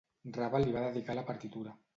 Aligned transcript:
Ravel 0.37 0.65
li 0.69 0.73
va 0.77 0.83
dedicar 0.87 1.19
la 1.21 1.27
partitura. 1.31 1.79